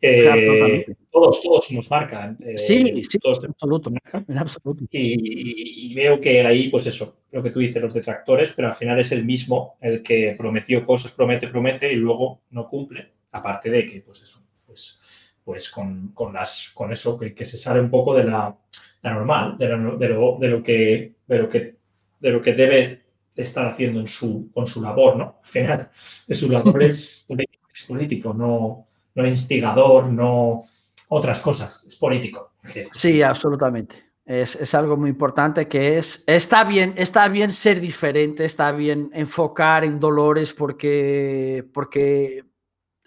[0.00, 2.38] Eh, todos, todos nos marcan.
[2.40, 3.90] Eh, sí, sí, todos en absoluto,
[4.28, 4.84] en absoluto.
[4.90, 9.00] Y, veo que ahí, pues eso, lo que tú dices, los detractores, pero al final
[9.00, 13.12] es el mismo el que prometió cosas, promete, promete y luego no cumple.
[13.32, 15.00] Aparte de que, pues eso, pues,
[15.44, 18.56] pues con, con las, con eso que, que, se sale un poco de la,
[19.02, 19.96] la normal, de, de, lo,
[20.38, 21.76] de, lo, que, de, lo que,
[22.20, 23.02] de lo que debe
[23.34, 25.40] estar haciendo en su, con su labor, ¿no?
[25.42, 25.90] Al final,
[26.26, 27.26] de su labor es
[27.88, 28.87] político, no,
[29.18, 30.64] no instigador, no
[31.08, 32.52] otras cosas, es político.
[32.92, 33.96] Sí, absolutamente.
[34.24, 39.10] Es, es, algo muy importante que es, está bien, está bien ser diferente, está bien
[39.14, 42.44] enfocar en dolores porque, porque,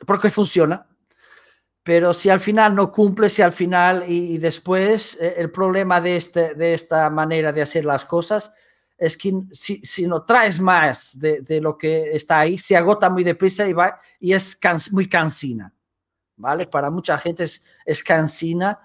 [0.05, 0.87] porque funciona.
[1.83, 6.15] Pero si al final no cumple, si al final y, después eh, el problema de,
[6.15, 8.51] este, de esta manera de hacer las cosas
[8.97, 13.09] es que si, si no traes más de, de, lo que está ahí, se agota
[13.09, 14.59] muy deprisa y, va, y es
[14.91, 15.73] muy cansina.
[16.41, 16.67] ¿Vale?
[16.67, 18.79] Para mucha gente es, es cansina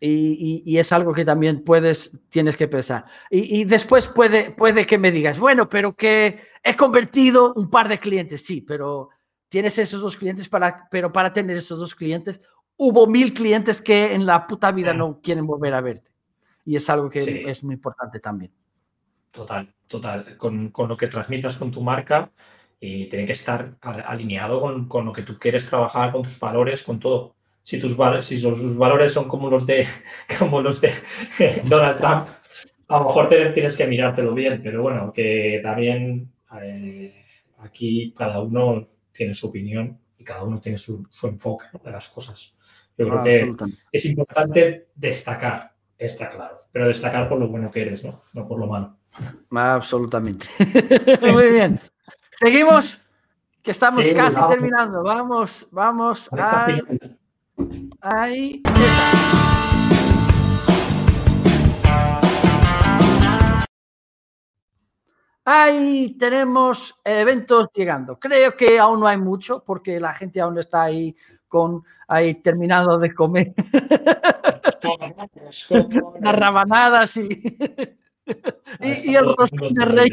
[0.00, 3.04] y, es algo que también puedes, tienes que pensar.
[3.30, 7.98] Y, después puede, puede que me digas, bueno, pero que he convertido un par de
[7.98, 9.10] clientes, sí, pero
[9.48, 12.40] tienes esos dos clientes, para, pero para tener esos dos clientes,
[12.76, 16.10] hubo mil clientes que en la puta vida no quieren volver a verte.
[16.64, 18.52] Y es algo que es muy importante también.
[19.30, 20.36] Total, total.
[20.36, 22.30] Con, con, lo que transmitas con tu marca,
[22.80, 26.98] y tiene que estar alineado con, lo que tú quieres trabajar, con tus valores, con
[26.98, 27.36] todo.
[27.62, 29.86] Si tus, si tus valores son como los de,
[30.38, 30.90] como los de
[31.64, 32.26] Donald Trump,
[32.88, 37.24] a lo mejor tienes que mirártelo bien, pero bueno, que también eh,
[37.58, 42.56] aquí cada uno tiene su opinión y cada uno tiene su, enfoque de las cosas.
[42.96, 43.54] Yo creo que
[43.92, 48.20] es importante destacar, está claro, pero destacar por lo bueno que eres, ¿no?
[48.32, 48.96] No por lo malo.
[49.50, 50.46] Absolutamente.
[51.32, 51.80] Muy bien.
[52.42, 52.98] Seguimos,
[53.62, 55.02] que estamos casi terminando.
[55.02, 56.30] Vamos, vamos.
[56.32, 56.80] Ahí.
[58.00, 58.62] ahí.
[65.44, 68.18] Ahí tenemos eventos llegando.
[68.18, 71.14] Creo que aún no hay mucho porque la gente aún está ahí
[71.46, 73.52] con ahí terminado de comer.
[76.22, 77.28] Las rabanadas y,
[78.80, 80.10] y, y el rostro de rey.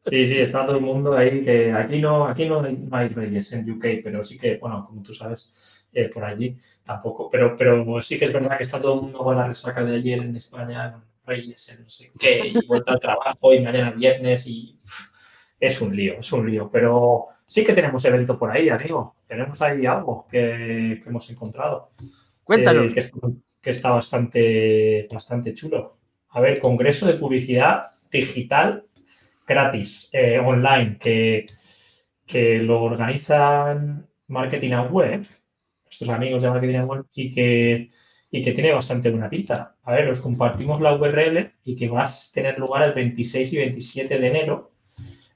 [0.00, 3.68] Sí, sí, está todo el mundo ahí, que aquí no, aquí no, hay reyes en
[3.70, 8.18] UK, pero sí que, bueno, como tú sabes, eh, por allí tampoco, pero, pero sí
[8.18, 11.02] que es verdad que está todo el mundo con la resaca de ayer en España,
[11.24, 14.78] reyes, en no sé qué, y vuelta al trabajo, y mañana viernes, y
[15.58, 19.60] es un lío, es un lío, pero sí que tenemos evento por ahí, amigo, tenemos
[19.62, 21.90] ahí algo que, hemos encontrado.
[22.44, 22.90] Cuéntanos.
[22.90, 23.18] Eh, que, está,
[23.60, 25.98] que está bastante, bastante chulo.
[26.30, 28.86] A ver, Congreso de Publicidad Digital
[29.46, 31.46] gratis eh, online que,
[32.26, 35.26] que lo organizan Marketing and Web,
[35.84, 37.88] nuestros amigos de Marketing and Web, y que,
[38.30, 39.76] y que tiene bastante buena pinta.
[39.82, 43.56] A ver, os compartimos la URL y que va a tener lugar el 26 y
[43.56, 44.72] 27 de enero.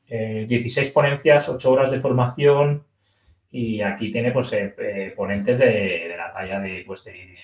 [0.09, 2.87] 16 eh, ponencias, 8 horas de formación
[3.51, 7.37] y aquí tiene pues eh, ponentes de, la talla de, pues de,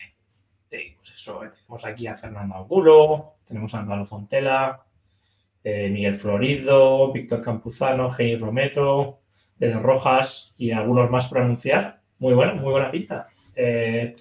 [0.69, 4.85] pues eso, tenemos aquí a Fernando Angulo, tenemos a Álvaro Fontela,
[5.65, 9.21] eh, Miguel Florido, Víctor Campuzano, Jenny Romero,
[9.59, 12.01] De Rojas y algunos más por anunciar.
[12.19, 13.29] Muy buena, muy buena pinta.
[13.55, 14.17] Eh,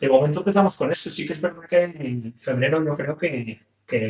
[0.00, 1.10] de momento empezamos con eso.
[1.10, 3.60] Sí que es verdad que en febrero yo creo que,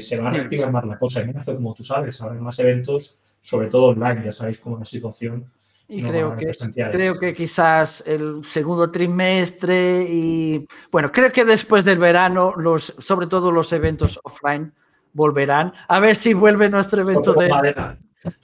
[0.00, 1.20] se va a reactivar más la cosa.
[1.20, 4.22] En marzo, como tú sabes, habrá más eventos, sobre todo online.
[4.24, 5.50] Ya sabéis cómo es la situación.
[5.90, 6.50] Y creo, que,
[6.92, 13.26] creo que quizás el segundo trimestre y, bueno, creo que después del verano, los, sobre
[13.26, 14.74] todo los eventos offline,
[15.18, 15.72] volverán.
[15.88, 17.48] A ver si vuelve nuestro evento de,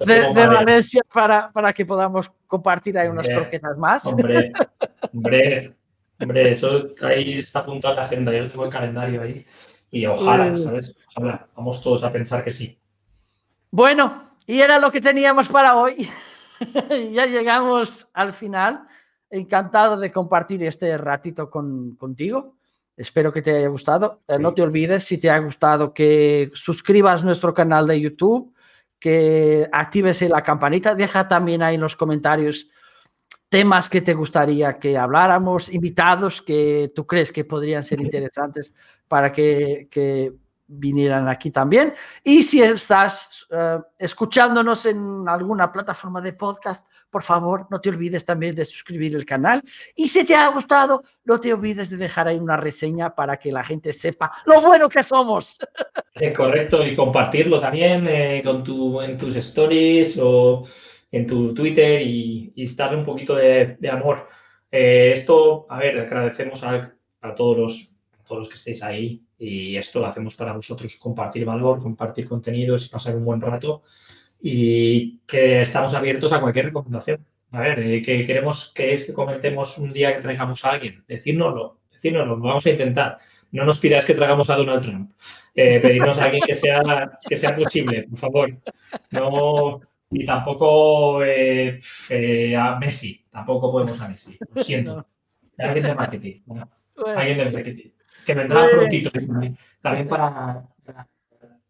[0.04, 4.04] de, Valencia para, para, que podamos compartir ahí unas croquetas más.
[4.04, 4.52] Hombre,
[5.14, 5.74] hombre,
[6.20, 8.32] hombre, eso ahí está apuntado en la agenda.
[8.32, 9.46] Yo tengo el calendario ahí
[9.90, 10.94] y ojalá, ¿sabes?
[11.16, 12.76] Ojalá, vamos todos a pensar que sí.
[13.70, 16.08] Bueno, y era lo que teníamos para hoy.
[17.12, 18.86] ya llegamos al final.
[19.30, 22.56] Encantado de compartir este ratito con, contigo.
[22.96, 24.22] Espero que te haya gustado.
[24.28, 28.54] Eh, no te olvides, si te ha gustado, que suscribas nuestro canal de YouTube,
[28.98, 30.94] que actives la campanita.
[30.94, 32.68] Deja también ahí en los comentarios
[33.48, 38.72] temas que te gustaría que habláramos, invitados que tú crees que podrían ser interesantes
[39.08, 40.32] para que, que
[40.66, 41.94] vinieran aquí también.
[42.22, 48.24] Y si estás eh, escuchándonos en alguna plataforma de podcast, por favor, no te olvides
[48.24, 49.62] también de suscribir el canal.
[49.94, 53.52] Y si te ha gustado, no te olvides de dejar ahí una reseña para que
[53.52, 55.58] la gente sepa lo bueno que somos.
[56.16, 60.64] Eh, correcto, y compartirlo también eh, con tu, en tus stories o
[61.10, 64.28] en tu Twitter y, y darle un poquito de, amor.
[64.70, 67.93] esto, a ver, agradecemos a, a todos los
[68.24, 72.86] todos los que estéis ahí y esto lo hacemos para vosotros, compartir valor, compartir contenidos
[72.86, 73.82] y pasar un buen rato
[74.40, 77.24] y que estamos abiertos a cualquier recomendación.
[77.52, 81.04] A ver, eh, que queremos que es que comentemos un día que traigamos a alguien,
[81.06, 83.18] decírnoslo, decírnoslo, lo vamos a intentar.
[83.52, 85.12] No nos pidáis que traigamos a Donald Trump.
[85.54, 86.82] Eh, pedirnos a alguien que sea,
[87.28, 88.58] que sea posible, por favor.
[89.12, 91.78] No, y tampoco eh,
[92.10, 95.06] eh, a Messi, tampoco podemos a Messi, lo siento.
[95.58, 96.42] Alguien de marketing.
[97.16, 97.93] Alguien de marketing
[98.24, 99.10] que vendrá prontito
[99.80, 100.66] también para,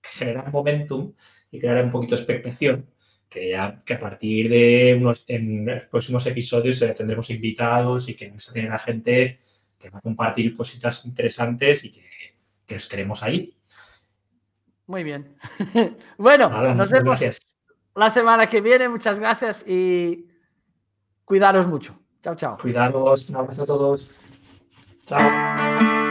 [0.02, 1.12] generar momentum
[1.50, 2.86] y crear un poquito de expectación.
[3.28, 8.14] Que, ya, que a partir de unos en los próximos episodios eh, tendremos invitados y
[8.14, 9.40] que a tener la gente
[9.76, 12.04] que va a compartir cositas interesantes y que,
[12.64, 13.56] que os queremos ahí.
[14.86, 15.36] Muy bien.
[16.18, 17.20] bueno, nos vemos
[17.94, 18.88] la semana que viene.
[18.88, 20.26] Muchas gracias y
[21.24, 21.98] cuidaros mucho.
[22.22, 22.56] Chao, chao.
[22.58, 23.28] Cuidaros.
[23.30, 24.10] Un abrazo a todos.
[25.06, 26.03] Chao.